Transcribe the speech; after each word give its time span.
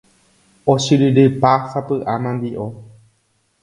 Ochyryrypa 0.75 1.53
sapy'a 1.71 2.15
mandi'o 2.27 2.67